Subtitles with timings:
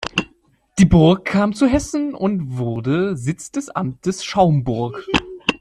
[0.79, 5.05] Die Burg kam zu Hessen und wurde Sitz des Amtes Schaumburg.